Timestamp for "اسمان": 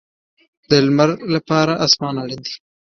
1.85-2.15